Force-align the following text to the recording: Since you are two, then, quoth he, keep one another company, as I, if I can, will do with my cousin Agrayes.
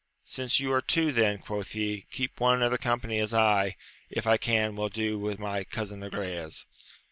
Since 0.25 0.59
you 0.59 0.71
are 0.73 0.81
two, 0.81 1.11
then, 1.13 1.37
quoth 1.37 1.73
he, 1.73 2.07
keep 2.09 2.39
one 2.39 2.55
another 2.55 2.79
company, 2.79 3.19
as 3.19 3.35
I, 3.35 3.75
if 4.09 4.25
I 4.25 4.37
can, 4.37 4.75
will 4.75 4.89
do 4.89 5.19
with 5.19 5.37
my 5.37 5.63
cousin 5.63 5.99
Agrayes. 6.01 6.65